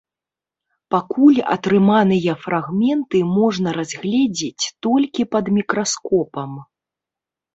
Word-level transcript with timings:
Пакуль 0.93 1.35
атрыманыя 1.55 2.33
фрагменты 2.45 3.21
можна 3.37 3.69
разгледзець 3.79 4.65
толькі 4.87 5.21
пад 5.35 5.45
мікраскопам. 5.59 6.51